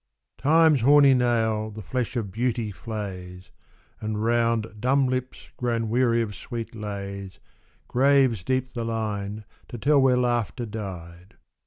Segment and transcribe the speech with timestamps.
[0.39, 3.51] 'T'IME'S horny nail the flesh of beauty flays; *•
[4.01, 7.39] And round dumb hps grown weary of sweet lays
[7.87, 11.35] Graves deep the line to tell where laughter died.